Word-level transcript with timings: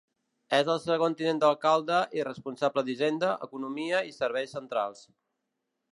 És 0.59 0.69
el 0.75 0.79
segon 0.85 1.15
tinent 1.19 1.41
d'alcalde 1.43 1.99
i 2.19 2.25
responsable 2.29 2.85
d'Hisenda, 2.87 3.29
Economia 3.49 4.03
i 4.13 4.19
Serveis 4.19 4.57
Centrals. 4.59 5.09